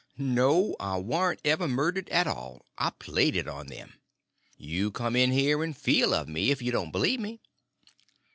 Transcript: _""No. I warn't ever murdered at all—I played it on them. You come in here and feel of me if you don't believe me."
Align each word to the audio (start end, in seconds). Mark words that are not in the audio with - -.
_""No. 0.17 0.75
I 0.79 0.97
warn't 0.97 1.41
ever 1.45 1.67
murdered 1.67 2.09
at 2.09 2.25
all—I 2.25 2.89
played 2.97 3.35
it 3.35 3.47
on 3.47 3.67
them. 3.67 4.01
You 4.57 4.89
come 4.89 5.15
in 5.15 5.31
here 5.31 5.63
and 5.63 5.77
feel 5.77 6.15
of 6.15 6.27
me 6.27 6.49
if 6.49 6.59
you 6.59 6.71
don't 6.71 6.89
believe 6.89 7.19
me." 7.19 7.39